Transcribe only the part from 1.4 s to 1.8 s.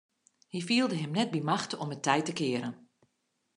machte